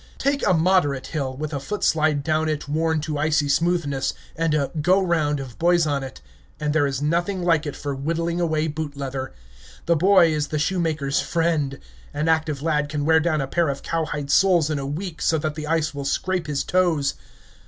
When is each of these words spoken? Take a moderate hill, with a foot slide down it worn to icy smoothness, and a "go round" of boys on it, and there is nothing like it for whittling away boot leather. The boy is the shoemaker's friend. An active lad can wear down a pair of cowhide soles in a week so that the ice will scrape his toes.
Take 0.17 0.43
a 0.47 0.55
moderate 0.55 1.05
hill, 1.05 1.37
with 1.37 1.53
a 1.53 1.59
foot 1.59 1.83
slide 1.83 2.23
down 2.23 2.49
it 2.49 2.67
worn 2.67 3.01
to 3.01 3.19
icy 3.19 3.47
smoothness, 3.47 4.15
and 4.35 4.55
a 4.55 4.71
"go 4.81 4.99
round" 4.99 5.39
of 5.39 5.59
boys 5.59 5.85
on 5.85 6.01
it, 6.01 6.21
and 6.59 6.73
there 6.73 6.87
is 6.87 7.03
nothing 7.03 7.43
like 7.43 7.67
it 7.67 7.75
for 7.75 7.93
whittling 7.93 8.41
away 8.41 8.65
boot 8.65 8.97
leather. 8.97 9.31
The 9.85 9.95
boy 9.95 10.33
is 10.33 10.47
the 10.47 10.57
shoemaker's 10.57 11.19
friend. 11.19 11.77
An 12.15 12.27
active 12.27 12.63
lad 12.63 12.89
can 12.89 13.05
wear 13.05 13.19
down 13.19 13.41
a 13.41 13.47
pair 13.47 13.69
of 13.69 13.83
cowhide 13.83 14.31
soles 14.31 14.71
in 14.71 14.79
a 14.79 14.87
week 14.87 15.21
so 15.21 15.37
that 15.37 15.53
the 15.53 15.67
ice 15.67 15.93
will 15.93 16.05
scrape 16.05 16.47
his 16.47 16.63
toes. 16.63 17.13